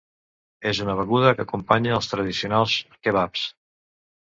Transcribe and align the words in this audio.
És 0.69 0.79
una 0.85 0.95
beguda 1.01 1.35
que 1.41 1.47
acompanya 1.47 1.95
els 2.01 2.11
tradicionals 2.17 2.83
kebabs. 2.99 3.51